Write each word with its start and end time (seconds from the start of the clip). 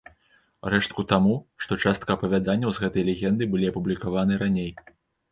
Рэштку 0.73 1.03
таму, 1.11 1.33
што 1.65 1.77
частка 1.83 2.15
апавяданняў 2.17 2.73
з 2.77 2.81
гэтай 2.85 3.03
легенды 3.09 3.43
былі 3.51 3.69
апублікаваны 3.73 4.39
раней. 4.45 4.71